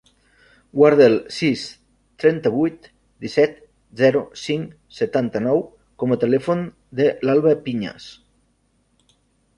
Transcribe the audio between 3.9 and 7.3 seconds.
zero, cinc, setanta-nou com a telèfon de